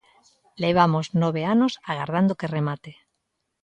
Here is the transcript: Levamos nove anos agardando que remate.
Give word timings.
Levamos 0.63 1.05
nove 1.23 1.41
anos 1.53 1.73
agardando 1.91 2.37
que 2.39 2.51
remate. 2.57 2.91